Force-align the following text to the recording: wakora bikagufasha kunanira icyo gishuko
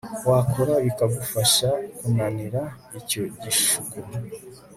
wakora 0.29 0.73
bikagufasha 0.85 1.67
kunanira 1.97 2.61
icyo 2.99 3.21
gishuko 3.41 3.95